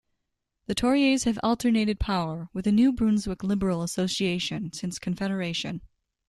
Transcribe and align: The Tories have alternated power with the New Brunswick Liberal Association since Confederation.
The 0.65 0.73
Tories 0.73 1.25
have 1.25 1.37
alternated 1.43 1.99
power 1.99 2.49
with 2.53 2.65
the 2.65 2.71
New 2.71 2.91
Brunswick 2.91 3.43
Liberal 3.43 3.83
Association 3.83 4.73
since 4.73 4.97
Confederation. 4.97 5.81